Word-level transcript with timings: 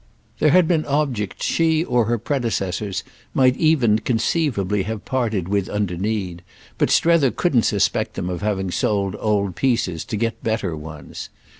There 0.39 0.49
had 0.49 0.67
been 0.67 0.83
objects 0.85 1.45
she 1.45 1.83
or 1.83 2.05
her 2.05 2.17
predecessors 2.17 3.03
might 3.35 3.55
even 3.57 3.99
conceivably 3.99 4.81
have 4.81 5.05
parted 5.05 5.47
with 5.47 5.69
under 5.69 5.95
need, 5.95 6.41
but 6.79 6.89
Strether 6.89 7.29
couldn't 7.29 7.67
suspect 7.69 8.15
them 8.15 8.27
of 8.27 8.41
having 8.41 8.71
sold 8.71 9.15
old 9.19 9.55
pieces 9.55 10.03
to 10.05 10.17
get 10.17 10.43
"better" 10.43 10.75
ones. 10.75 11.29